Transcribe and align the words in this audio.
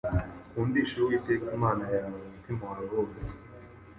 Ukundishe 0.47 0.95
Uwiteka 0.99 1.47
Imana 1.57 1.83
yawe 1.95 2.15
umutima 2.25 2.63
wawe 2.71 2.85
wose 2.93 3.19